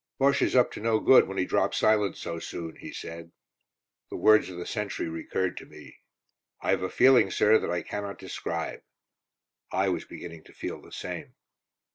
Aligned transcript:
"Bosche 0.19 0.41
is 0.41 0.55
up 0.55 0.71
to 0.71 0.79
no 0.79 0.99
good 0.99 1.27
when 1.27 1.37
he 1.37 1.45
drops 1.45 1.77
silent 1.77 2.17
so 2.17 2.39
soon," 2.39 2.75
he 2.77 2.91
said. 2.91 3.31
The 4.09 4.17
words 4.17 4.49
of 4.49 4.57
the 4.57 4.65
sentry 4.65 5.07
recurred 5.07 5.55
to 5.57 5.67
me. 5.67 5.97
"I've 6.59 6.81
a 6.81 6.89
feeling, 6.89 7.29
sir, 7.29 7.59
that 7.59 7.69
I 7.69 7.83
cannot 7.83 8.17
describe." 8.17 8.81
I 9.71 9.89
was 9.89 10.05
beginning 10.05 10.43
to 10.45 10.53
feel 10.53 10.81
the 10.81 10.91
same. 10.91 11.35